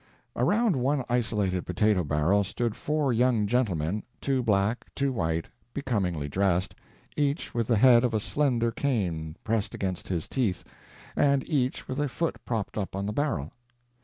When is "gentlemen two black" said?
3.45-4.85